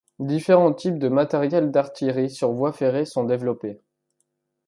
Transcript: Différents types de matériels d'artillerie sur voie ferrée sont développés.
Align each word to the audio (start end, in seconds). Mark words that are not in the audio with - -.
Différents 0.17 0.73
types 0.73 0.97
de 0.97 1.09
matériels 1.09 1.69
d'artillerie 1.69 2.31
sur 2.31 2.51
voie 2.53 2.73
ferrée 2.73 3.05
sont 3.05 3.23
développés. 3.23 3.79